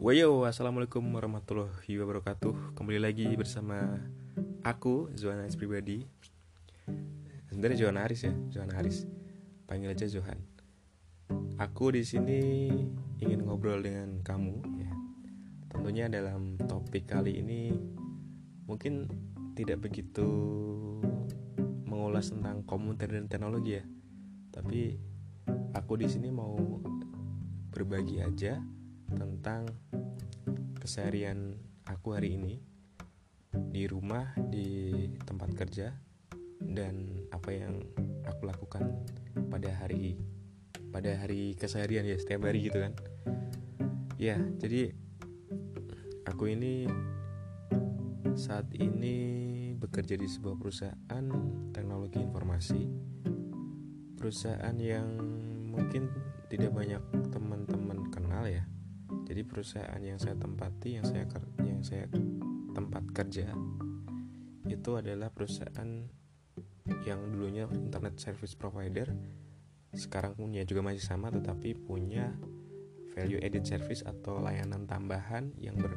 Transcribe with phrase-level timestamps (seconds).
[0.00, 2.72] Wayo, assalamualaikum warahmatullahi wabarakatuh.
[2.72, 4.00] Kembali lagi bersama
[4.64, 6.08] aku Zohan Haris pribadi.
[7.52, 9.04] Sebenarnya Zohan Haris ya, Zohan Haris.
[9.68, 10.40] Panggil aja Zohan.
[11.60, 12.72] Aku di sini
[13.20, 14.92] ingin ngobrol dengan kamu ya.
[15.68, 17.68] Tentunya dalam topik kali ini
[18.64, 19.04] mungkin
[19.52, 20.24] tidak begitu
[21.84, 23.84] mengulas tentang komputer dan teknologi ya.
[24.48, 24.96] Tapi
[25.76, 26.56] aku di sini mau
[27.68, 28.64] berbagi aja
[29.12, 29.89] tentang
[30.80, 32.56] keseharian aku hari ini
[33.52, 35.92] di rumah, di tempat kerja,
[36.64, 37.84] dan apa yang
[38.24, 39.04] aku lakukan
[39.52, 40.16] pada hari
[40.90, 42.96] pada hari keseharian ya setiap hari gitu kan.
[44.16, 44.96] Ya, jadi
[46.24, 46.88] aku ini
[48.36, 49.16] saat ini
[49.76, 51.26] bekerja di sebuah perusahaan
[51.76, 52.88] teknologi informasi.
[54.16, 55.08] Perusahaan yang
[55.72, 56.12] mungkin
[56.52, 57.00] tidak banyak
[57.32, 58.66] teman-teman kenal ya
[59.30, 61.22] jadi perusahaan yang saya tempati yang saya
[61.62, 62.10] yang saya
[62.74, 63.54] tempat kerja
[64.66, 66.10] itu adalah perusahaan
[67.06, 69.06] yang dulunya internet service provider
[69.94, 72.34] sekarang punya juga masih sama tetapi punya
[73.14, 75.94] value added service atau layanan tambahan yang ber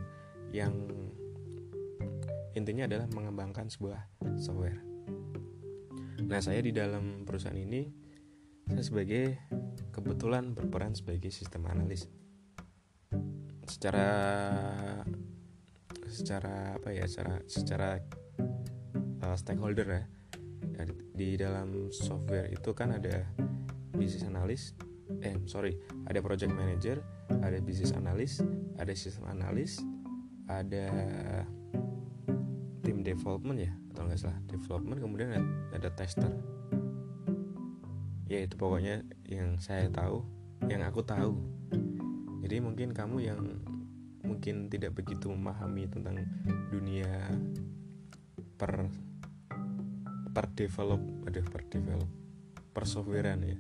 [0.53, 0.73] yang
[2.53, 4.77] intinya adalah mengembangkan sebuah software.
[6.21, 7.89] Nah, saya di dalam perusahaan ini
[8.69, 9.41] saya sebagai
[9.89, 12.05] kebetulan berperan sebagai sistem analis
[13.65, 14.09] secara
[16.07, 17.89] secara apa ya secara secara
[19.23, 20.03] uh, stakeholder ya.
[21.13, 23.23] Di dalam software itu kan ada
[23.93, 24.73] business analyst
[25.21, 25.77] eh sorry
[26.09, 26.97] ada project manager
[27.29, 28.41] ada business analyst
[28.81, 29.85] ada system analyst
[30.49, 30.89] ada
[32.83, 34.39] tim development ya atau nggak salah.
[34.49, 35.43] Development kemudian ada,
[35.79, 36.31] ada tester.
[38.27, 40.25] Ya itu pokoknya yang saya tahu
[40.67, 41.37] yang aku tahu
[42.43, 43.39] jadi mungkin kamu yang
[44.19, 46.19] mungkin tidak begitu memahami tentang
[46.67, 47.31] dunia
[48.59, 48.91] per
[50.35, 52.11] per develop ada per develop
[52.75, 53.57] per softwarean ya.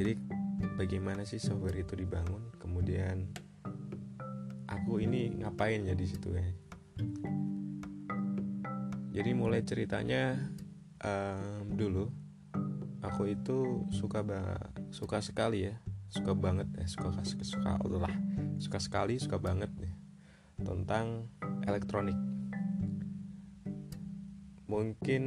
[0.00, 0.16] Jadi
[0.80, 2.56] bagaimana sih software itu dibangun?
[2.56, 3.28] Kemudian
[4.64, 6.48] aku ini ngapain ya di situ ya?
[9.12, 10.40] Jadi mulai ceritanya
[11.04, 12.08] um, dulu
[13.04, 14.24] aku itu suka
[14.88, 15.76] suka sekali ya
[16.08, 18.14] suka banget ya suka suka suka lah
[18.56, 19.94] suka sekali suka banget nih
[20.62, 21.30] tentang
[21.64, 22.18] elektronik.
[24.68, 25.24] Mungkin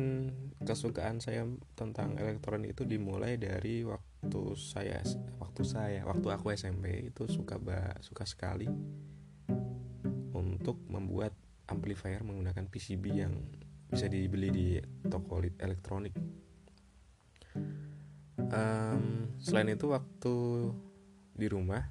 [0.61, 5.01] kesukaan saya tentang elektronik itu dimulai dari waktu saya
[5.41, 8.69] waktu saya waktu aku SMP itu suka ba, suka sekali
[10.37, 11.33] untuk membuat
[11.65, 13.33] amplifier menggunakan PCB yang
[13.89, 14.67] bisa dibeli di
[15.09, 16.13] toko elektronik
[18.51, 20.35] um, selain itu waktu
[21.35, 21.81] di rumah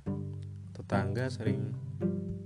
[0.76, 1.72] tetangga sering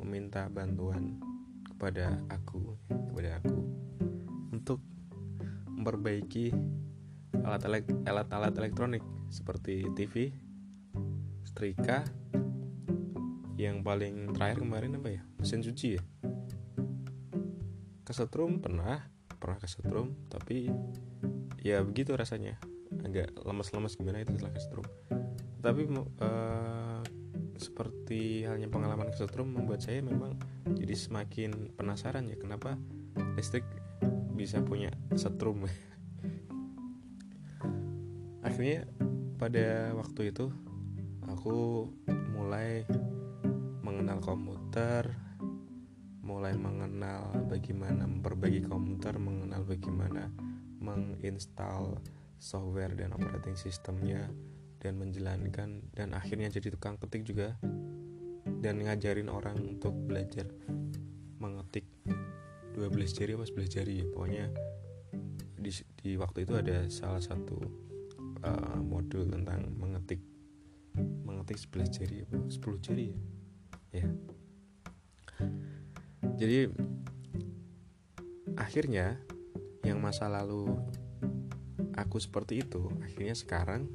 [0.00, 1.18] meminta bantuan
[1.66, 3.58] kepada aku kepada aku
[4.54, 4.80] untuk
[5.74, 6.54] memperbaiki
[7.44, 7.66] alat
[8.08, 10.30] alat-alat elektronik seperti TV,
[11.44, 12.06] setrika,
[13.58, 15.22] yang paling terakhir kemarin apa ya?
[15.42, 16.02] Mesin cuci ya?
[18.06, 19.02] Kesetrum pernah
[19.36, 20.72] pernah kesetrum tapi
[21.60, 22.56] ya begitu rasanya
[23.14, 24.86] agak lemas-lemas gimana itu setelah kesetrum
[25.62, 25.86] tapi
[26.18, 27.00] uh,
[27.54, 30.34] seperti halnya pengalaman kesetrum membuat saya memang
[30.74, 32.74] jadi semakin penasaran ya kenapa
[33.38, 33.62] listrik
[34.34, 35.62] bisa punya setrum.
[38.46, 38.84] Akhirnya
[39.38, 40.50] pada waktu itu
[41.30, 41.88] aku
[42.34, 42.84] mulai
[43.80, 45.14] mengenal komputer
[46.24, 50.32] mulai mengenal bagaimana memperbaiki komputer mengenal bagaimana
[50.80, 52.00] menginstal
[52.44, 54.28] software dan operating sistemnya
[54.84, 57.56] dan menjalankan dan akhirnya jadi tukang ketik juga
[58.60, 60.44] dan ngajarin orang untuk belajar
[61.40, 61.88] mengetik
[62.76, 64.06] 12 jari apa 11 jari ya.
[64.12, 64.46] Pokoknya
[65.56, 65.72] di,
[66.04, 67.56] di waktu itu ada salah satu
[68.44, 70.20] uh, modul tentang mengetik
[71.24, 73.18] mengetik 11 jari apa 10 jari ya.
[74.04, 74.08] Ya.
[76.36, 76.58] Jadi
[78.60, 79.16] akhirnya
[79.80, 80.68] yang masa lalu
[81.94, 83.90] aku seperti itu akhirnya sekarang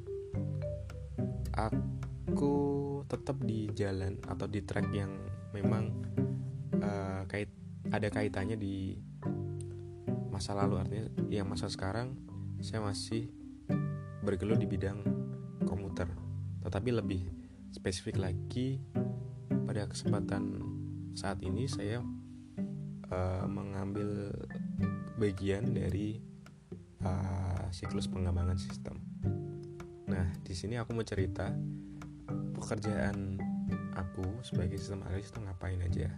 [1.54, 2.54] aku
[3.10, 5.10] tetap di jalan atau di track yang
[5.50, 5.90] memang
[6.78, 7.50] uh, kait
[7.90, 8.94] ada kaitannya di
[10.30, 10.78] masa lalu.
[10.78, 12.14] Artinya yang masa sekarang
[12.62, 13.28] saya masih
[14.22, 15.00] bergelut di bidang
[15.64, 16.06] komputer
[16.60, 17.24] tetapi lebih
[17.72, 18.78] spesifik lagi
[19.64, 20.60] pada kesempatan
[21.16, 22.04] saat ini saya
[23.10, 24.30] uh, mengambil
[25.16, 26.20] bagian dari
[27.04, 28.96] uh, siklus pengembangan sistem.
[30.10, 31.48] Nah, di sini aku mau cerita
[32.56, 33.40] pekerjaan
[33.94, 36.08] aku sebagai sistem analis itu ngapain aja.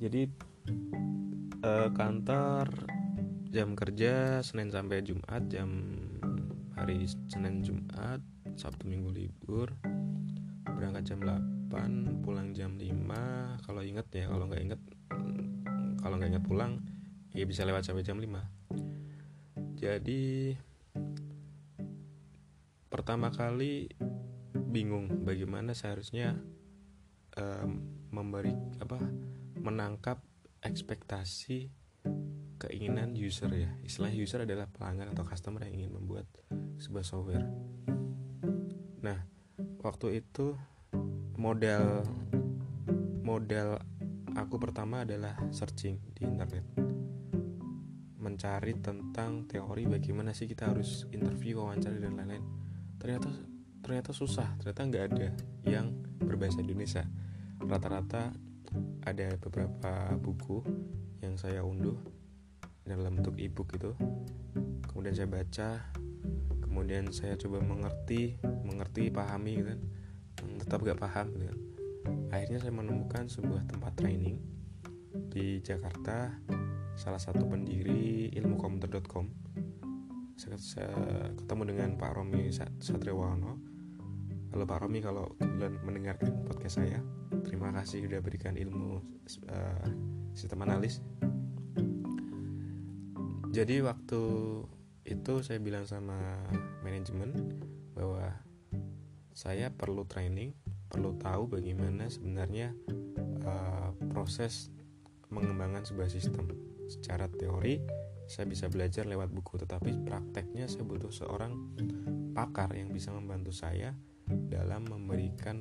[0.00, 0.22] Jadi
[1.60, 2.66] uh, kantor
[3.52, 5.68] jam kerja Senin sampai Jumat jam
[6.72, 8.22] hari Senin Jumat
[8.56, 9.68] Sabtu Minggu libur.
[10.64, 14.80] Berangkat jam 8 pulang jam 5 kalau inget ya kalau nggak inget
[16.00, 16.80] kalau nggak inget pulang
[17.34, 20.54] ya bisa lewat sampai jam 5 jadi
[22.90, 23.88] pertama kali
[24.52, 26.36] bingung bagaimana seharusnya
[27.38, 27.80] um,
[28.10, 28.98] memberi apa
[29.56, 30.20] menangkap
[30.60, 31.70] ekspektasi
[32.60, 33.70] keinginan user ya.
[33.80, 36.28] Istilah user adalah pelanggan atau customer yang ingin membuat
[36.76, 37.46] sebuah software.
[39.00, 39.24] Nah
[39.80, 40.52] waktu itu
[41.40, 42.04] model
[43.24, 43.80] model
[44.36, 46.79] aku pertama adalah searching di internet
[48.20, 52.44] mencari tentang teori bagaimana sih kita harus interview wawancara dan lain-lain.
[53.00, 53.32] Ternyata
[53.80, 55.28] ternyata susah ternyata nggak ada
[55.64, 55.90] yang
[56.20, 57.08] berbahasa Indonesia.
[57.64, 58.36] Rata-rata
[59.08, 60.62] ada beberapa buku
[61.24, 61.96] yang saya unduh
[62.84, 63.92] dalam bentuk ebook itu
[64.86, 65.68] kemudian saya baca
[66.60, 69.80] kemudian saya coba mengerti mengerti pahami gitu kan.
[70.60, 71.58] Tetap gak paham gitu kan.
[72.30, 74.38] Akhirnya saya menemukan sebuah tempat training
[75.30, 76.30] di Jakarta
[77.00, 79.24] salah satu pendiri ilmukomputer.com
[80.36, 80.92] saya, saya
[81.32, 83.56] ketemu dengan Pak Romi Satriwano
[84.52, 87.00] halo Pak Romi kalau kebetulan mendengarkan podcast saya
[87.48, 89.00] terima kasih sudah berikan ilmu
[89.48, 89.88] uh,
[90.36, 91.00] sistem analis.
[93.50, 94.22] Jadi waktu
[95.08, 96.44] itu saya bilang sama
[96.84, 97.32] manajemen
[97.96, 98.28] bahwa
[99.32, 100.52] saya perlu training
[100.92, 102.76] perlu tahu bagaimana sebenarnya
[103.42, 104.68] uh, proses
[105.32, 107.78] mengembangkan sebuah sistem secara teori
[108.26, 111.54] saya bisa belajar lewat buku tetapi prakteknya saya butuh seorang
[112.34, 113.94] pakar yang bisa membantu saya
[114.30, 115.58] dalam memberikan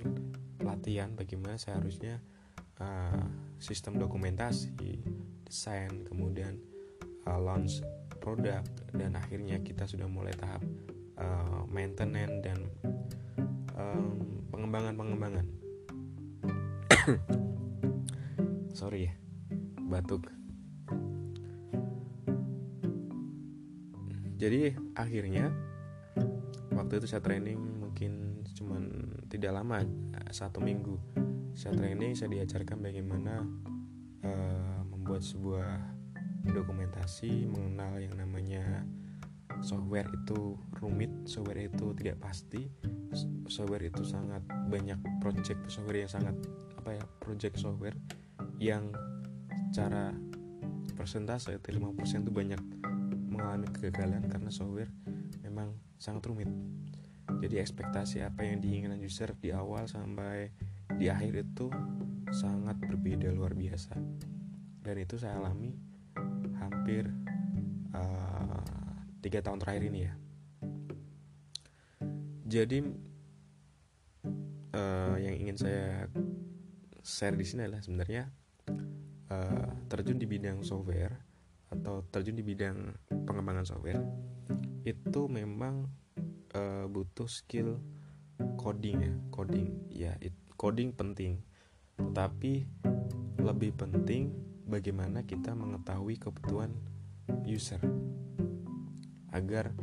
[0.57, 2.21] pelatihan bagaimana saya harusnya
[2.77, 3.25] uh,
[3.57, 5.01] sistem dokumentasi
[5.45, 6.61] desain kemudian
[7.25, 7.81] uh, launch
[8.21, 8.61] produk
[8.93, 10.61] dan akhirnya kita sudah mulai tahap
[11.17, 12.59] uh, maintenance dan
[13.73, 15.47] um, pengembangan-pengembangan.
[18.79, 19.13] Sorry ya
[19.89, 20.29] batuk
[24.39, 25.51] jadi akhirnya
[26.71, 28.87] waktu itu saya training mungkin cuman
[29.27, 29.83] tidak lama
[30.31, 30.95] satu minggu.
[31.51, 33.43] Saya training saya diajarkan bagaimana
[34.23, 35.75] uh, membuat sebuah
[36.47, 38.87] dokumentasi mengenal yang namanya
[39.59, 42.71] software itu rumit software itu tidak pasti
[43.51, 44.39] software itu sangat
[44.71, 46.35] banyak project software yang sangat
[46.79, 47.97] apa ya project software
[48.55, 48.87] yang
[49.75, 50.15] secara
[50.95, 52.61] persentase 50% itu banyak
[53.39, 54.91] mengalami kegagalan karena software
[55.39, 56.51] memang sangat rumit.
[57.39, 60.51] Jadi ekspektasi apa yang diinginkan user di awal sampai
[60.99, 61.71] di akhir itu
[62.35, 63.95] sangat berbeda luar biasa.
[64.83, 65.71] Dan itu saya alami
[66.59, 67.07] hampir
[67.95, 68.59] uh,
[69.23, 70.13] tiga tahun terakhir ini ya.
[72.49, 72.79] Jadi
[74.73, 76.09] uh, yang ingin saya
[77.05, 78.23] share di sini adalah sebenarnya
[79.29, 81.13] uh, terjun di bidang software
[81.69, 82.77] atau terjun di bidang
[83.29, 84.01] pengembangan software
[84.81, 85.85] itu memang
[86.57, 87.77] uh, butuh skill
[88.57, 89.69] coding ya coding.
[89.93, 91.45] Ya it, coding penting.
[92.01, 92.65] Tetapi
[93.37, 94.33] lebih penting
[94.65, 96.73] bagaimana kita mengetahui kebutuhan
[97.45, 97.79] user
[99.29, 99.77] agar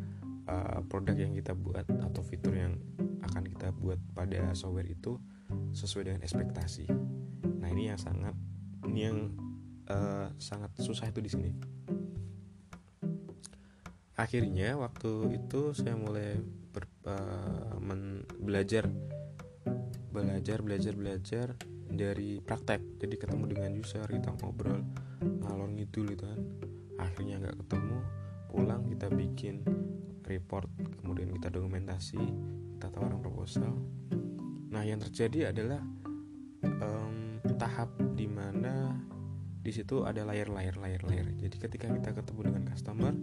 [0.51, 2.75] uh, produk yang kita buat atau fitur yang
[3.23, 5.23] akan kita buat pada software itu
[5.71, 6.91] sesuai dengan ekspektasi.
[7.63, 8.35] Nah ini yang sangat
[8.91, 9.19] ini yang
[9.87, 11.76] uh, sangat susah itu di sini
[14.17, 16.41] akhirnya waktu itu saya mulai
[16.73, 17.77] ber, uh,
[18.41, 18.89] belajar.
[20.11, 21.47] Belajar belajar belajar
[21.93, 23.01] dari praktek.
[23.01, 24.81] Jadi ketemu dengan user kita ngobrol
[25.21, 26.41] ngalor ngidul gitu kan.
[26.97, 27.97] Akhirnya nggak ketemu
[28.49, 29.61] pulang kita bikin
[30.25, 30.67] report
[31.05, 32.19] kemudian kita dokumentasi
[32.77, 33.77] kita tawaran proposal.
[34.73, 35.85] Nah yang terjadi adalah
[36.65, 38.97] um, tahap di mana
[39.67, 43.15] di situ ada layer layer layer layer jadi ketika kita ketemu dengan customer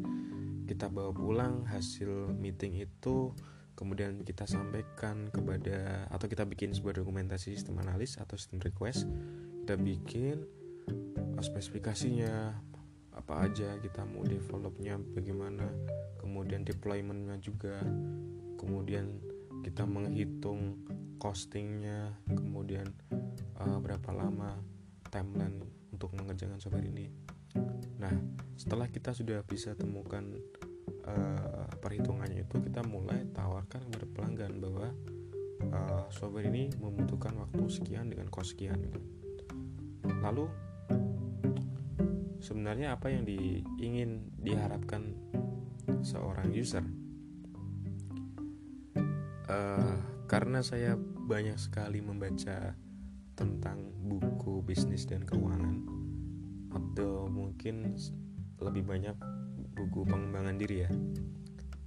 [0.64, 3.36] kita bawa pulang hasil meeting itu
[3.74, 9.10] kemudian kita sampaikan kepada atau kita bikin sebuah dokumentasi sistem analis atau sistem request.
[9.64, 10.44] Kita bikin
[11.38, 12.54] uh, spesifikasinya
[13.14, 15.70] apa aja kita mau developnya bagaimana
[16.18, 17.78] kemudian deploymentnya juga
[18.58, 19.22] kemudian
[19.62, 20.82] kita menghitung
[21.22, 22.90] costingnya kemudian
[23.62, 24.58] uh, berapa lama
[25.14, 25.62] timeline
[25.94, 27.14] untuk mengerjakan software ini
[28.00, 28.14] Nah,
[28.58, 30.24] setelah kita sudah bisa temukan
[31.06, 34.88] uh, perhitungannya itu, kita mulai tawarkan kepada pelanggan bahwa
[35.72, 39.00] uh, software ini membutuhkan waktu sekian dengan kos sekian gitu.
[40.20, 40.52] lalu
[42.44, 45.16] sebenarnya apa yang diingin diharapkan
[46.04, 46.84] seorang user
[49.48, 49.96] uh,
[50.28, 52.76] karena saya banyak sekali membaca
[53.34, 56.03] tentang buku bisnis dan keuangan
[56.74, 57.94] atau mungkin
[58.60, 59.18] lebih banyak
[59.74, 60.92] buku pengembangan diri ya?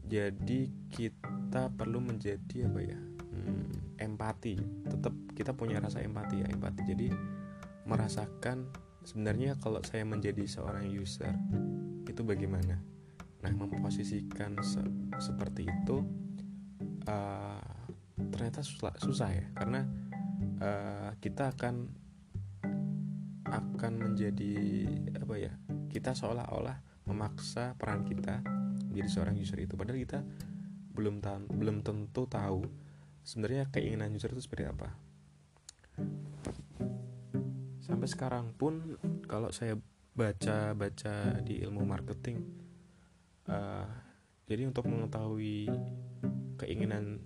[0.07, 2.99] Jadi kita perlu menjadi apa ya?
[3.35, 4.55] Hmm, empati.
[4.87, 6.83] Tetap kita punya rasa empati ya empati.
[6.87, 7.07] Jadi
[7.87, 8.71] merasakan
[9.07, 11.35] sebenarnya kalau saya menjadi seorang user
[12.07, 12.79] itu bagaimana?
[13.43, 14.83] Nah memposisikan se
[15.19, 16.07] seperti itu
[17.07, 17.63] uh,
[18.31, 19.47] ternyata susah, susah ya.
[19.55, 19.87] Karena
[20.63, 22.06] uh, kita akan
[23.51, 24.55] akan menjadi
[25.23, 25.53] apa ya
[25.91, 28.43] kita seolah-olah memaksa peran kita
[28.91, 29.79] menjadi seorang user itu.
[29.79, 30.21] Padahal kita
[30.97, 32.65] belum tahu belum tentu tahu
[33.23, 34.89] sebenarnya keinginan user itu seperti apa.
[37.83, 38.99] Sampai sekarang pun
[39.31, 39.79] kalau saya
[40.17, 42.41] baca-baca di ilmu marketing
[43.53, 43.85] uh,
[44.49, 45.69] jadi untuk mengetahui
[46.57, 47.21] keinginan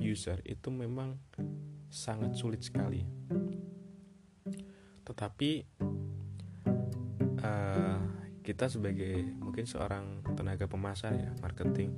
[0.00, 1.20] user itu memang
[1.92, 3.04] sangat sulit sekali
[5.14, 5.62] tetapi
[7.38, 8.02] uh,
[8.42, 11.94] kita sebagai mungkin seorang tenaga pemasar ya marketing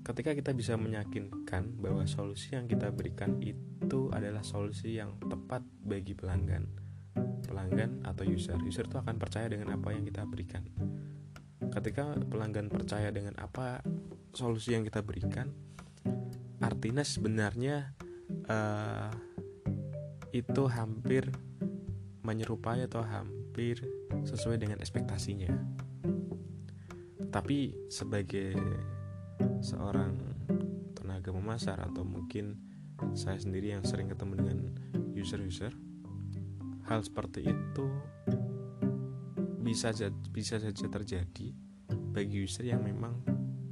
[0.00, 6.16] ketika kita bisa meyakinkan bahwa solusi yang kita berikan itu adalah solusi yang tepat bagi
[6.16, 6.66] pelanggan
[7.44, 10.64] pelanggan atau user user itu akan percaya dengan apa yang kita berikan.
[11.68, 13.84] Ketika pelanggan percaya dengan apa
[14.32, 15.52] solusi yang kita berikan
[16.64, 17.92] artinya sebenarnya
[18.48, 19.12] uh,
[20.32, 21.28] itu hampir
[22.22, 23.82] menyerupai atau hampir
[24.24, 25.50] sesuai dengan ekspektasinya
[27.32, 28.52] tapi sebagai
[29.64, 30.12] seorang
[30.92, 32.60] tenaga memasar atau mungkin
[33.16, 34.58] saya sendiri yang sering ketemu dengan
[35.16, 35.72] user-user
[36.86, 37.86] hal seperti itu
[39.64, 39.94] bisa
[40.28, 41.56] bisa saja terjadi
[42.12, 43.16] bagi user yang memang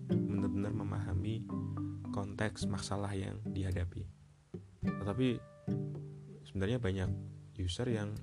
[0.09, 1.45] benar-benar memahami
[2.11, 4.09] konteks masalah yang dihadapi.
[4.81, 5.29] Tetapi
[6.49, 7.11] sebenarnya banyak
[7.61, 8.17] user yang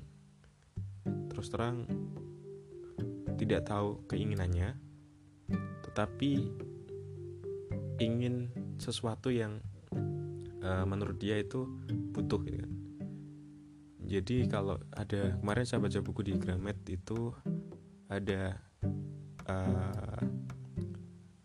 [1.37, 1.85] terus terang
[3.37, 4.73] tidak tahu keinginannya,
[5.85, 6.49] tetapi
[8.01, 8.49] ingin
[8.81, 9.61] sesuatu yang
[10.65, 11.69] uh, menurut dia itu
[12.09, 12.73] butuh gitu kan.
[14.09, 17.29] Jadi kalau ada kemarin saya baca buku di Gramet itu
[18.09, 18.57] ada
[19.45, 20.25] uh,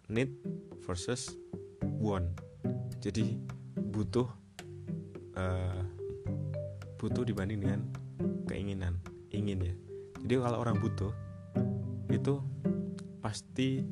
[0.09, 0.33] need
[0.89, 1.37] versus
[2.01, 2.33] want.
[3.05, 3.37] Jadi
[3.77, 4.25] butuh
[5.37, 5.85] uh,
[6.97, 7.85] butuh dibanding dengan
[8.49, 9.12] keinginan
[9.43, 9.75] ingin ya
[10.23, 11.13] jadi kalau orang butuh
[12.15, 12.39] itu
[13.19, 13.83] pasti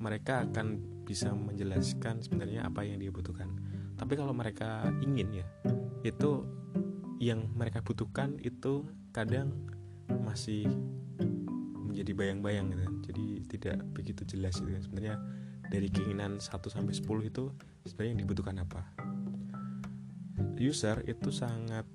[0.00, 3.52] mereka akan bisa menjelaskan sebenarnya apa yang dia butuhkan
[4.00, 5.46] tapi kalau mereka ingin ya
[6.04, 6.44] itu
[7.22, 9.54] yang mereka butuhkan itu kadang
[10.10, 10.68] masih
[11.94, 12.86] menjadi bayang-bayang gitu.
[13.08, 14.74] Jadi tidak begitu jelas gitu.
[14.82, 15.16] Sebenarnya
[15.70, 17.54] dari keinginan 1 sampai 10 itu
[17.86, 18.82] sebenarnya yang dibutuhkan apa.
[20.58, 21.86] User itu sangat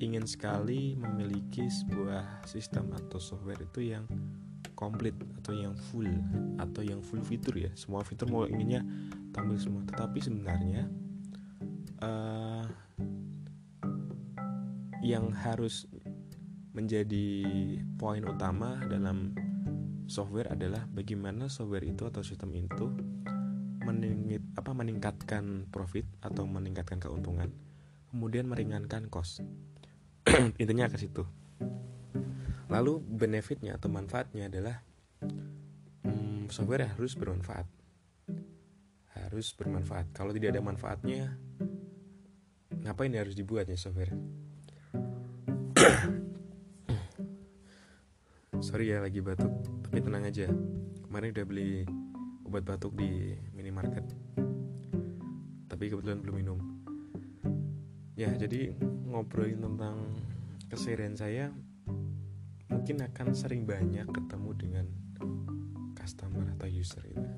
[0.00, 4.08] ingin sekali memiliki sebuah sistem atau software itu yang
[4.72, 5.12] komplit
[5.44, 6.08] atau yang full
[6.56, 7.68] atau yang full fitur ya.
[7.76, 8.80] Semua fitur mau inginnya
[9.36, 9.84] tampil semua.
[9.84, 10.88] Tetapi sebenarnya
[12.00, 12.64] uh,
[15.04, 15.84] yang harus
[16.72, 17.44] menjadi
[18.00, 19.36] poin utama dalam
[20.08, 22.88] software adalah bagaimana software itu atau sistem itu
[23.84, 27.50] meningkat, apa meningkatkan profit atau meningkatkan keuntungan
[28.10, 29.42] kemudian meringankan cost
[30.62, 31.24] intinya ke situ.
[32.70, 34.78] Lalu benefitnya atau manfaatnya adalah
[36.06, 37.66] hmm, software harus bermanfaat.
[39.18, 40.14] Harus bermanfaat.
[40.14, 41.34] Kalau tidak ada manfaatnya
[42.80, 44.14] ngapain harus dibuatnya software?
[48.66, 49.50] Sorry ya lagi batuk.
[49.88, 50.46] Tapi tenang aja.
[51.08, 51.82] Kemarin udah beli
[52.46, 54.06] obat batuk di minimarket.
[55.66, 56.58] Tapi kebetulan belum minum.
[58.14, 58.76] Ya jadi
[59.10, 59.96] ngobrolin tentang
[60.70, 61.50] keseharian saya
[62.70, 64.86] mungkin akan sering banyak ketemu dengan
[65.98, 67.30] customer atau user itu.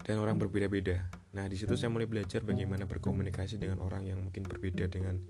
[0.00, 1.06] Dan orang berbeda-beda.
[1.36, 5.20] Nah di situ saya mulai belajar bagaimana berkomunikasi dengan orang yang mungkin berbeda dengan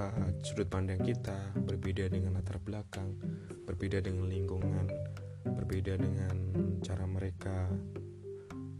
[0.00, 3.14] uh, sudut pandang kita berbeda dengan latar belakang
[3.66, 4.86] berbeda dengan lingkungan
[5.46, 6.36] berbeda dengan
[6.82, 7.70] cara mereka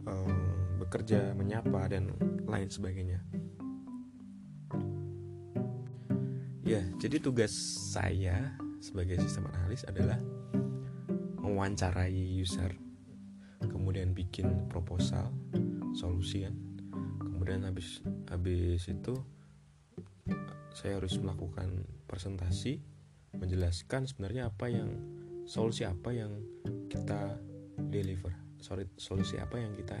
[0.07, 0.51] uh,
[0.83, 2.11] bekerja menyapa dan
[2.47, 3.23] lain sebagainya
[6.67, 7.55] ya jadi tugas
[7.95, 10.19] saya sebagai sistem analis adalah
[11.39, 12.75] mewawancarai user
[13.71, 15.31] kemudian bikin proposal
[15.95, 16.55] solusi kan
[17.23, 19.15] kemudian habis habis itu
[20.75, 22.83] saya harus melakukan presentasi
[23.39, 24.91] menjelaskan sebenarnya apa yang
[25.47, 26.43] solusi apa yang
[26.91, 27.39] kita
[27.87, 28.35] deliver.
[28.59, 29.95] Sorry solusi apa yang kita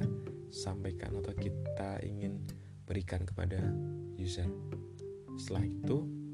[0.51, 2.43] sampaikan atau kita ingin
[2.83, 3.61] berikan kepada
[4.19, 4.49] user.
[5.39, 6.26] Setelah itu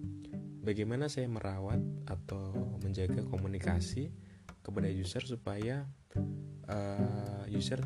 [0.63, 4.15] bagaimana saya merawat atau menjaga komunikasi
[4.63, 5.83] kepada user supaya
[6.71, 7.83] uh, user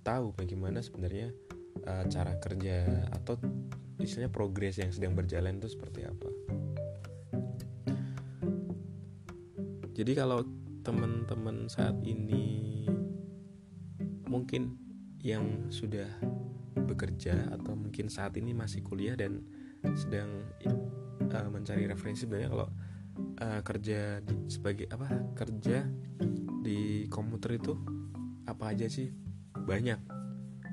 [0.00, 1.36] tahu bagaimana sebenarnya
[1.84, 3.36] uh, cara kerja atau
[4.00, 6.28] istilahnya progres yang sedang berjalan itu seperti apa.
[9.92, 10.46] Jadi kalau
[10.86, 12.86] teman-teman saat ini
[14.24, 14.78] mungkin
[15.20, 16.06] yang sudah
[16.88, 19.42] bekerja atau mungkin saat ini masih kuliah dan
[19.98, 20.46] sedang
[21.32, 22.68] uh, mencari referensi sebenarnya kalau
[23.42, 25.06] uh, kerja di, sebagai apa
[25.36, 25.84] kerja
[26.64, 27.76] di komputer itu
[28.48, 29.12] apa aja sih?
[29.54, 30.00] Banyak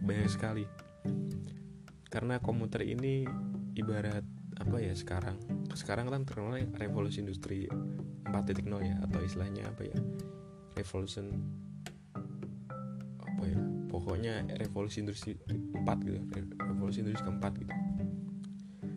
[0.06, 0.66] banyak sekali.
[2.08, 3.28] Karena komputer ini
[3.76, 4.24] ibarat
[4.56, 5.36] apa ya sekarang
[5.76, 7.68] sekarang kan terkenal revolusi industri
[8.24, 10.00] 4.0 ya atau istilahnya apa ya
[10.80, 11.28] revolution
[13.20, 13.60] apa ya
[13.92, 16.20] pokoknya revolusi industri 4 gitu
[16.64, 17.74] revolusi industri keempat gitu.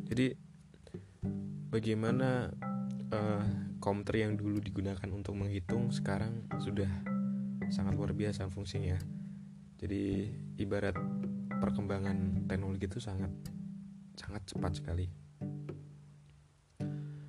[0.09, 0.27] Jadi
[1.69, 2.49] bagaimana
[3.13, 3.47] uh,
[3.79, 6.89] komputer yang dulu digunakan untuk menghitung sekarang sudah
[7.69, 8.97] sangat luar biasa fungsinya.
[9.79, 10.97] Jadi ibarat
[11.63, 13.31] perkembangan teknologi itu sangat
[14.19, 15.07] sangat cepat sekali.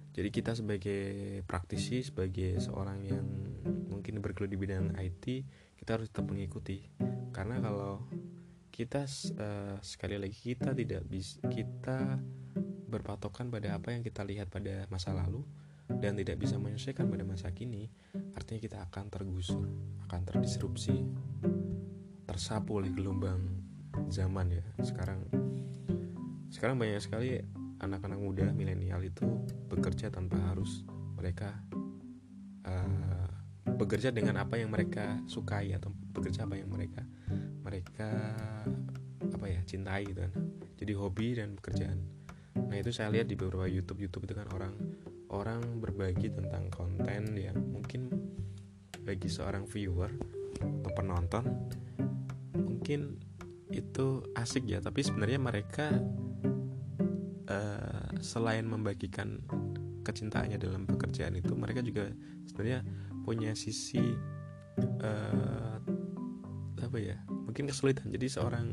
[0.10, 1.03] Jadi kita sebagai
[1.46, 3.27] praktisi sebagai seorang yang
[3.88, 5.25] mungkin bergelut di bidang IT
[5.79, 6.81] kita harus tetap mengikuti.
[7.31, 8.03] Karena kalau
[8.74, 9.05] kita
[9.39, 12.19] uh, sekali lagi kita tidak bisa kita
[12.89, 15.46] berpatokan pada apa yang kita lihat pada masa lalu
[16.01, 17.89] dan tidak bisa menyesuaikan pada masa kini
[18.38, 19.65] artinya kita akan tergusur
[20.05, 21.05] akan terdisrupsi
[22.29, 23.41] tersapu oleh gelombang
[24.13, 24.63] zaman ya.
[24.86, 25.25] Sekarang
[26.54, 27.41] sekarang banyak sekali
[27.82, 29.25] anak-anak muda milenial itu
[29.65, 30.86] bekerja tanpa harus
[31.17, 31.58] mereka
[32.69, 33.28] uh,
[33.65, 37.02] bekerja dengan apa yang mereka sukai atau bekerja apa yang mereka
[37.65, 38.10] mereka
[39.19, 40.34] apa ya cintai gitu kan.
[40.78, 42.18] Jadi hobi dan pekerjaan
[42.69, 44.73] nah itu saya lihat di beberapa YouTube YouTube itu kan orang
[45.34, 48.13] orang berbagi tentang konten yang mungkin
[49.01, 50.13] bagi seorang viewer
[50.62, 51.45] atau penonton
[52.53, 53.17] mungkin
[53.69, 54.82] itu asik ya.
[54.82, 55.93] Tapi sebenarnya mereka
[57.49, 59.39] uh, selain membagikan
[60.01, 62.10] kecintaannya dalam pekerjaan itu mereka juga
[62.49, 62.82] sebenarnya
[63.21, 64.01] punya sisi
[65.05, 65.77] uh,
[66.82, 68.10] apa ya mungkin kesulitan.
[68.10, 68.67] Jadi seorang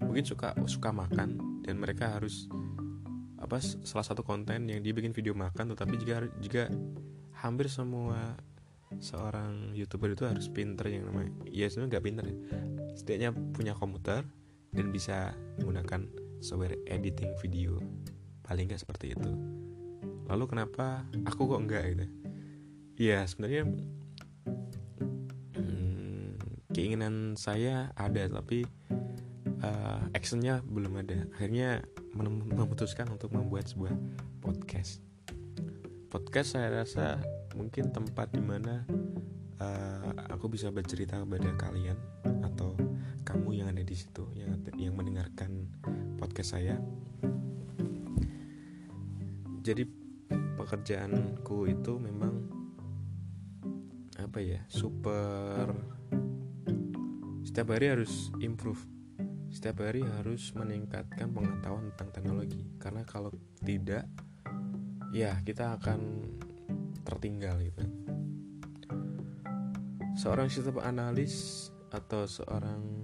[0.00, 2.48] mungkin suka suka makan dan mereka harus
[3.38, 6.62] apa salah satu konten yang dia bikin video makan tetapi juga juga
[7.38, 8.34] hampir semua
[8.98, 12.36] seorang youtuber itu harus pinter yang namanya ya sebenarnya nggak pinter ya.
[12.96, 14.24] Setidaknya punya komputer
[14.72, 16.08] dan bisa menggunakan
[16.40, 17.78] software editing video.
[18.42, 19.30] Paling nggak seperti itu.
[20.28, 22.06] Lalu kenapa aku kok enggak gitu?
[22.98, 23.68] Ya sebenarnya
[25.54, 26.28] hmm,
[26.72, 28.64] keinginan saya ada tapi
[29.62, 31.28] uh, actionnya belum ada.
[31.36, 31.84] Akhirnya
[32.26, 33.94] memutuskan untuk membuat sebuah
[34.42, 34.98] podcast.
[36.08, 37.22] Podcast saya rasa
[37.54, 38.82] mungkin tempat di mana
[39.62, 41.98] uh, aku bisa bercerita kepada kalian
[42.42, 42.74] atau
[43.22, 45.68] kamu yang ada di situ yang yang mendengarkan
[46.16, 46.80] podcast saya.
[49.62, 49.84] Jadi
[50.56, 52.34] pekerjaanku itu memang
[54.18, 55.70] apa ya super
[57.46, 58.97] setiap hari harus improve
[59.58, 64.06] setiap hari harus meningkatkan pengetahuan tentang teknologi karena kalau tidak
[65.10, 66.22] ya kita akan
[67.02, 67.82] tertinggal gitu.
[70.14, 73.02] Seorang sistem analis atau seorang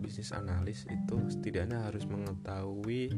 [0.00, 3.12] bisnis analis itu setidaknya harus mengetahui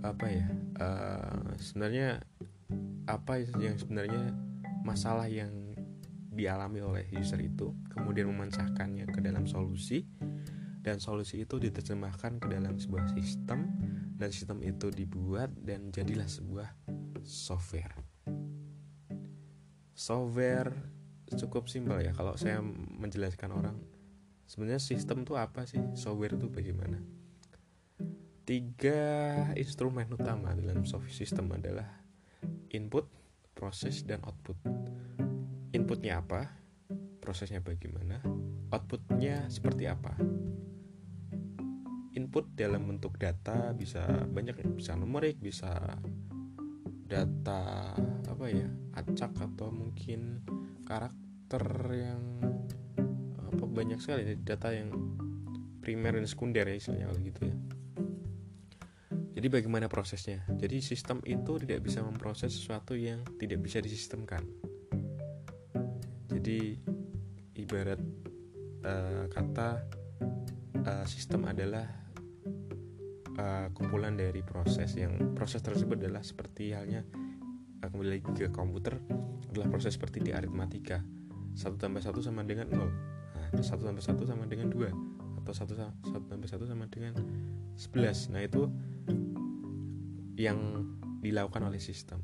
[0.00, 0.48] apa ya
[0.80, 2.24] uh, sebenarnya
[3.04, 4.32] apa yang sebenarnya
[4.88, 5.52] masalah yang
[6.32, 10.08] dialami oleh user itu kemudian memecahkannya ke dalam solusi
[10.88, 13.68] dan solusi itu diterjemahkan ke dalam sebuah sistem
[14.16, 16.68] dan sistem itu dibuat dan jadilah sebuah
[17.22, 17.92] software
[19.92, 20.72] software
[21.28, 22.64] cukup simpel ya kalau saya
[22.96, 23.76] menjelaskan orang
[24.48, 26.98] sebenarnya sistem itu apa sih software itu bagaimana
[28.48, 32.00] Tiga instrumen utama dalam software system adalah
[32.72, 33.04] input,
[33.52, 34.56] proses, dan output.
[35.76, 36.48] Inputnya apa?
[37.20, 38.24] Prosesnya bagaimana?
[38.72, 40.16] Outputnya seperti apa?
[42.18, 45.70] Input dalam bentuk data bisa banyak, bisa numerik, bisa
[47.06, 47.94] data
[48.26, 48.66] apa ya,
[48.98, 50.42] acak atau mungkin
[50.82, 51.62] karakter
[51.94, 52.22] yang
[53.38, 54.90] apa banyak sekali data yang
[55.78, 57.56] primer dan sekunder ya istilahnya gitu ya.
[59.38, 60.42] Jadi bagaimana prosesnya?
[60.50, 64.42] Jadi sistem itu tidak bisa memproses sesuatu yang tidak bisa disistemkan.
[66.26, 66.74] Jadi
[67.54, 68.02] ibarat
[68.82, 69.86] uh, kata
[70.82, 71.86] uh, sistem adalah
[73.38, 77.06] uh, kumpulan dari proses yang proses tersebut adalah seperti halnya
[77.80, 78.98] uh, kembali lagi ke komputer
[79.48, 81.00] adalah proses seperti di aritmatika.
[81.56, 82.90] Satu tambah satu sama dengan nol.
[83.34, 84.92] Nah, satu tambah satu sama dengan dua.
[85.40, 85.72] Atau satu
[86.04, 87.16] satu tambah satu sama dengan
[87.74, 88.28] sebelas.
[88.28, 88.68] Nah itu
[90.38, 90.84] yang
[91.24, 92.22] dilakukan oleh sistem.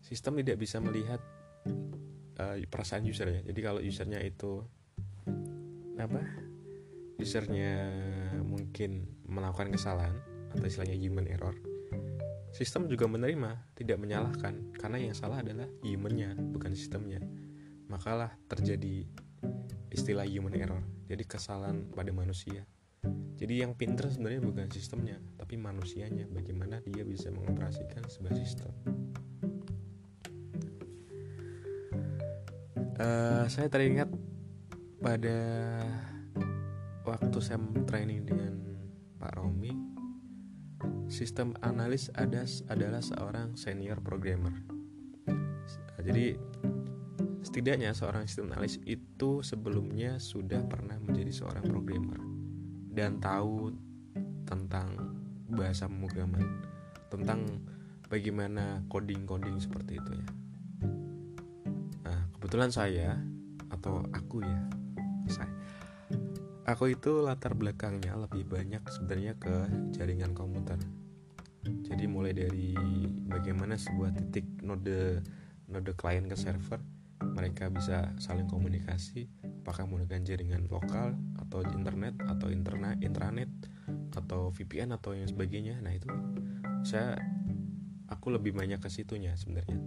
[0.00, 1.20] Sistem tidak bisa melihat
[2.40, 3.40] uh, perasaan user ya.
[3.44, 4.64] Jadi kalau usernya itu
[5.98, 6.47] apa
[7.18, 7.90] usernya
[8.46, 10.14] mungkin melakukan kesalahan
[10.54, 11.54] atau istilahnya human error
[12.52, 14.74] sistem juga menerima tidak menyalahkan.
[14.74, 17.20] Karena yang salah adalah humannya bukan sistemnya.
[17.88, 19.06] Makalah terjadi
[19.88, 22.66] istilah human error jadi kesalahan pada manusia.
[23.38, 28.70] Jadi yang pinter sebenarnya bukan sistemnya tapi manusianya bagaimana dia bisa mengoperasikan sebuah sistem.
[32.98, 34.10] Uh, saya teringat
[34.98, 35.38] pada
[37.08, 37.56] waktu saya
[37.88, 38.52] training dengan
[39.16, 39.72] Pak Romi
[41.08, 44.52] sistem analis ada adalah seorang senior programmer
[46.04, 46.36] jadi
[47.42, 52.20] setidaknya seorang sistem analis itu sebelumnya sudah pernah menjadi seorang programmer
[52.92, 53.72] dan tahu
[54.44, 55.16] tentang
[55.48, 56.44] bahasa pemrograman
[57.08, 57.44] tentang
[58.12, 60.28] bagaimana coding-coding seperti itu ya.
[62.04, 63.16] Nah, kebetulan saya
[63.72, 64.60] atau aku ya
[65.28, 65.57] saya
[66.68, 70.76] aku itu latar belakangnya lebih banyak sebenarnya ke jaringan komputer.
[71.64, 72.76] Jadi mulai dari
[73.24, 75.24] bagaimana sebuah titik node
[75.64, 76.80] node klien ke server
[77.24, 79.26] mereka bisa saling komunikasi
[79.64, 83.50] apakah menggunakan jaringan lokal atau internet atau internet intranet
[84.12, 85.80] atau VPN atau yang sebagainya.
[85.80, 86.08] Nah itu
[86.84, 87.16] saya
[88.12, 89.80] aku lebih banyak ke situnya sebenarnya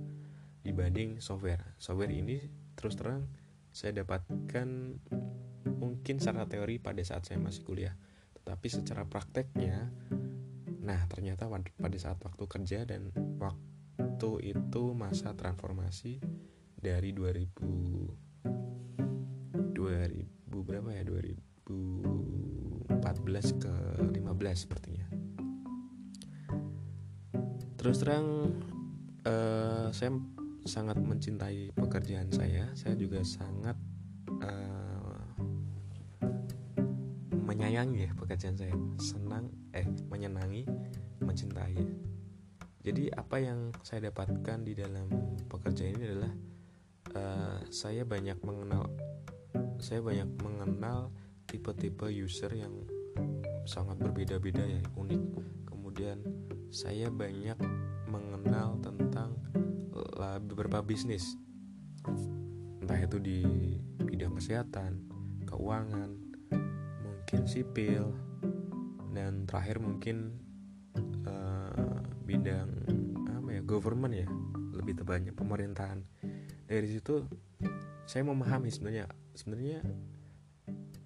[0.66, 1.62] dibanding software.
[1.78, 2.42] Software ini
[2.74, 3.30] terus terang
[3.70, 4.68] saya dapatkan
[5.82, 7.98] mungkin secara teori pada saat saya masih kuliah.
[8.38, 9.90] Tetapi secara prakteknya
[10.82, 11.46] nah ternyata
[11.78, 16.22] pada saat waktu kerja dan waktu itu masa transformasi
[16.78, 21.04] dari 2000 2000 berapa ya?
[21.06, 23.74] 2014 ke
[24.14, 25.08] 15 sepertinya.
[27.82, 28.54] Terus terang
[29.26, 30.14] uh, saya
[30.66, 32.70] sangat mencintai pekerjaan saya.
[32.78, 33.74] Saya juga sangat
[37.72, 38.76] menyayangi ya pekerjaan saya.
[39.00, 40.68] Senang eh menyenangi
[41.24, 41.80] mencintai.
[42.84, 45.08] Jadi apa yang saya dapatkan di dalam
[45.48, 46.34] pekerjaan ini adalah
[47.16, 48.92] uh, saya banyak mengenal
[49.80, 51.16] saya banyak mengenal
[51.48, 52.76] tipe-tipe user yang
[53.64, 55.24] sangat berbeda-beda ya unik.
[55.72, 56.20] Kemudian
[56.76, 57.56] saya banyak
[58.12, 59.40] mengenal tentang
[60.44, 61.40] beberapa bisnis.
[62.84, 63.40] Entah itu di
[64.04, 65.08] bidang kesehatan
[65.48, 66.21] keuangan
[67.32, 68.12] mungkin sipil.
[69.16, 70.36] Dan terakhir mungkin
[71.24, 72.68] uh, bidang
[73.32, 74.28] apa ya government ya
[74.76, 76.04] lebih tepatnya pemerintahan.
[76.68, 77.24] Dari situ
[78.04, 79.80] saya memahami sebenarnya sebenarnya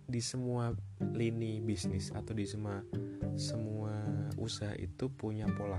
[0.10, 0.74] di semua
[1.14, 2.82] lini bisnis atau di semua
[3.38, 3.94] semua
[4.42, 5.78] usaha itu punya pola.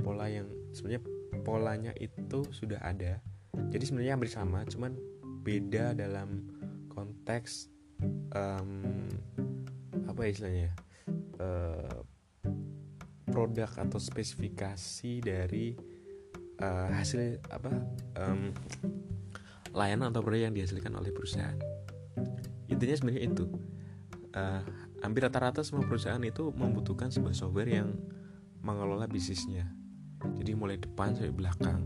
[0.00, 1.04] Pola yang sebenarnya
[1.44, 3.20] polanya itu sudah ada.
[3.68, 4.96] Jadi sebenarnya hampir sama cuman
[5.44, 6.48] beda dalam
[6.88, 7.68] konteks
[8.32, 9.12] um,
[10.12, 10.70] apa ya istilahnya?
[11.40, 12.04] Uh,
[13.32, 15.72] produk atau spesifikasi dari
[16.60, 17.72] uh, hasil apa
[18.20, 18.52] um,
[19.72, 21.56] layanan atau produk yang dihasilkan oleh perusahaan.
[22.68, 23.44] Intinya sebenarnya itu.
[24.32, 24.64] Uh,
[25.04, 27.92] hampir rata-rata semua perusahaan itu membutuhkan sebuah software yang
[28.62, 29.66] mengelola bisnisnya.
[30.38, 31.82] Jadi mulai depan sampai belakang.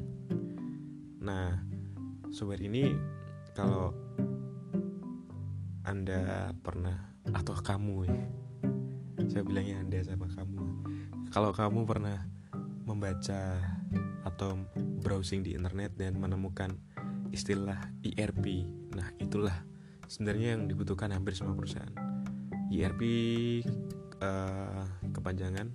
[1.25, 1.57] Nah
[2.31, 2.93] software ini
[3.57, 3.97] kalau
[5.87, 8.23] anda pernah atau kamu ya?
[9.27, 10.63] Saya bilangnya anda sama kamu.
[11.35, 12.23] Kalau kamu pernah
[12.87, 13.59] membaca
[14.23, 14.59] atau
[15.03, 16.79] browsing di internet dan menemukan
[17.35, 19.53] istilah ERP nah itulah
[20.07, 21.93] sebenarnya yang dibutuhkan hampir semua perusahaan.
[22.71, 23.03] ERP
[24.23, 25.71] uh, kepanjangan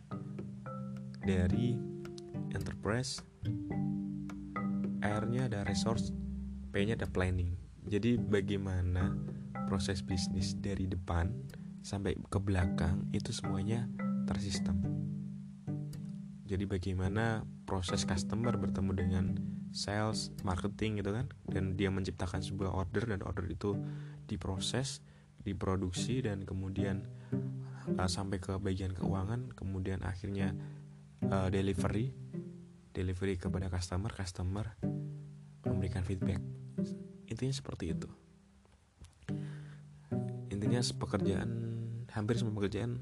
[1.22, 1.78] dari
[2.52, 3.22] enterprise
[5.02, 6.14] R-nya ada resource
[6.72, 7.52] P-nya ada planning.
[7.84, 9.12] Jadi bagaimana
[9.72, 11.32] proses bisnis dari depan
[11.80, 13.88] sampai ke belakang itu semuanya
[14.28, 14.84] tersistem.
[16.44, 19.26] Jadi bagaimana proses customer bertemu dengan
[19.72, 23.80] sales, marketing gitu kan dan dia menciptakan sebuah order dan order itu
[24.28, 25.00] diproses,
[25.40, 27.08] diproduksi dan kemudian
[27.96, 30.52] uh, sampai ke bagian keuangan kemudian akhirnya
[31.32, 32.12] uh, delivery
[32.92, 34.76] delivery kepada customer customer
[35.64, 36.44] memberikan feedback.
[37.32, 38.21] Intinya seperti itu
[40.62, 41.50] intinya pekerjaan
[42.14, 43.02] hampir semua pekerjaan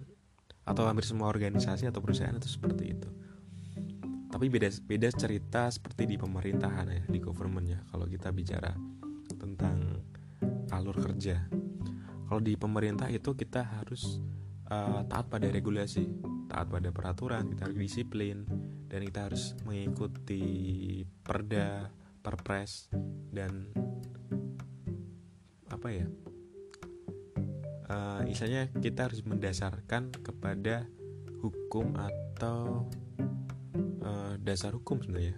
[0.64, 3.10] atau hampir semua organisasi atau perusahaan itu seperti itu.
[4.32, 7.80] Tapi beda beda cerita seperti di pemerintahan ya di government ya.
[7.92, 8.72] Kalau kita bicara
[9.36, 10.00] tentang
[10.72, 11.52] alur kerja.
[12.32, 14.24] Kalau di pemerintah itu kita harus
[14.72, 16.06] uh, taat pada regulasi
[16.50, 18.46] taat pada peraturan kita harus disiplin
[18.90, 21.94] dan kita harus mengikuti perda
[22.26, 22.90] perpres
[23.30, 23.70] dan
[25.70, 26.10] apa ya
[27.90, 30.86] uh, istilahnya kita harus mendasarkan kepada
[31.42, 32.88] hukum atau
[34.06, 35.36] uh, dasar hukum sebenarnya.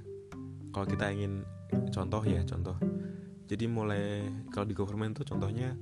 [0.72, 1.44] Kalau kita ingin
[1.92, 2.78] contoh ya contoh.
[3.52, 4.24] Jadi mulai
[4.56, 5.76] kalau di government tuh contohnya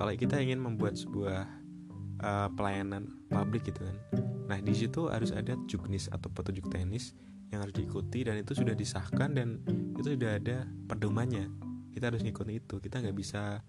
[0.00, 1.44] kalau kita ingin membuat sebuah
[2.24, 3.96] uh, pelayanan publik gitu kan.
[4.48, 7.12] Nah di situ harus ada juknis atau petunjuk teknis
[7.52, 9.60] yang harus diikuti dan itu sudah disahkan dan
[9.96, 11.52] itu sudah ada pedomannya.
[11.92, 12.80] Kita harus ngikutin itu.
[12.80, 13.62] Kita nggak bisa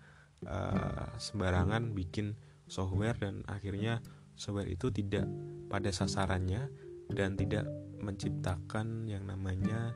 [0.46, 4.02] uh, sembarangan bikin software dan akhirnya
[4.34, 5.26] software itu tidak
[5.70, 6.70] pada sasarannya
[7.14, 7.66] dan tidak
[8.02, 9.94] menciptakan yang namanya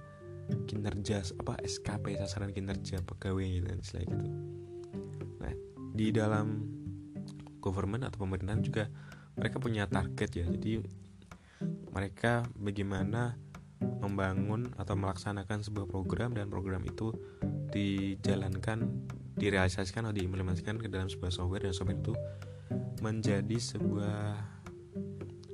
[0.65, 4.25] kinerja apa SKP sasaran kinerja pegawai kan istilah gitu.
[5.41, 5.53] Nah,
[5.93, 6.65] di dalam
[7.61, 8.89] government atau pemerintahan juga
[9.37, 10.45] mereka punya target ya.
[10.49, 10.81] Jadi
[11.93, 13.37] mereka bagaimana
[13.79, 17.15] membangun atau melaksanakan sebuah program dan program itu
[17.69, 19.07] dijalankan
[19.39, 22.13] direalisasikan atau diimplementasikan ke dalam sebuah software dan software itu
[22.99, 24.35] menjadi sebuah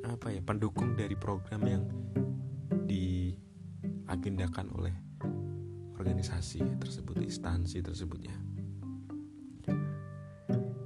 [0.09, 1.85] apa ya pendukung dari program yang
[2.89, 4.95] diagendakan oleh
[6.01, 8.33] organisasi tersebut instansi tersebutnya.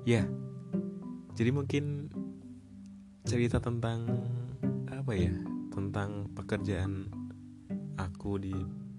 [0.04, 0.28] Ya
[1.40, 2.12] jadi mungkin
[3.24, 4.12] cerita tentang
[4.92, 5.32] apa ya
[5.72, 7.08] tentang pekerjaan
[7.96, 8.52] aku di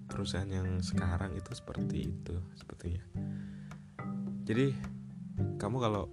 [0.09, 3.03] perusahaan yang sekarang itu seperti itu sepertinya
[4.51, 4.75] jadi
[5.55, 6.11] kamu kalau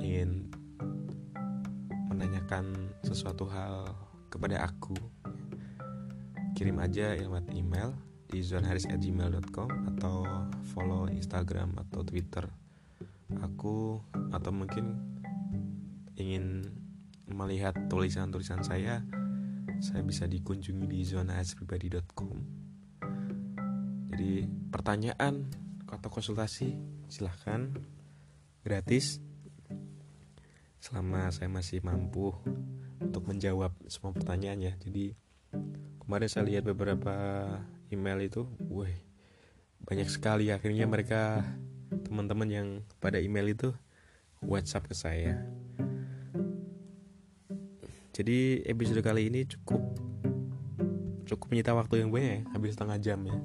[0.00, 0.48] ingin
[2.08, 3.92] menanyakan sesuatu hal
[4.32, 4.96] kepada aku
[6.56, 7.92] kirim aja lewat email
[8.32, 10.24] di zonharis@gmail.com atau
[10.72, 12.48] follow Instagram atau Twitter
[13.36, 14.00] aku
[14.32, 14.96] atau mungkin
[16.16, 16.72] ingin
[17.28, 19.04] melihat tulisan-tulisan saya
[19.84, 22.36] saya bisa dikunjungi di zonaharispribadi.com
[24.08, 26.76] jadi pertanyaan atau konsultasi
[27.08, 27.72] silahkan.
[28.62, 29.20] Gratis.
[30.78, 32.30] Selama saya masih mampu
[33.00, 34.72] untuk menjawab semua pertanyaan ya.
[34.78, 35.16] Jadi
[36.04, 37.14] kemarin saya lihat beberapa
[37.88, 38.92] email itu wah
[39.88, 40.52] banyak sekali.
[40.52, 41.42] Akhirnya mereka
[42.06, 42.68] teman-teman yang
[43.00, 43.72] pada email itu
[44.44, 45.34] WhatsApp ke saya.
[48.12, 49.82] Jadi episode kali ini cukup
[51.28, 53.36] cukup menyita waktu yang banyak ya, hampir setengah jam ya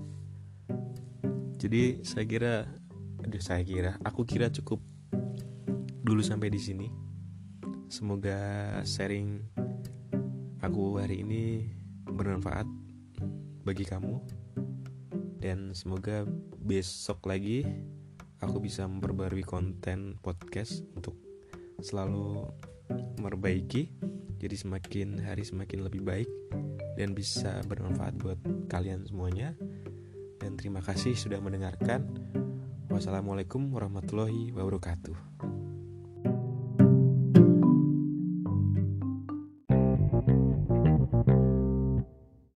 [1.64, 2.54] jadi saya kira
[3.24, 4.84] aduh saya kira aku kira cukup
[6.04, 6.92] dulu sampai di sini.
[7.88, 8.36] Semoga
[8.84, 9.40] sharing
[10.60, 11.72] aku hari ini
[12.04, 12.68] bermanfaat
[13.64, 14.20] bagi kamu.
[15.40, 16.28] Dan semoga
[16.60, 17.64] besok lagi
[18.44, 21.16] aku bisa memperbarui konten podcast untuk
[21.80, 22.44] selalu
[22.92, 23.88] memperbaiki
[24.36, 26.28] jadi semakin hari semakin lebih baik
[27.00, 29.56] dan bisa bermanfaat buat kalian semuanya
[30.44, 32.04] dan terima kasih sudah mendengarkan.
[32.92, 35.33] Wassalamualaikum warahmatullahi wabarakatuh.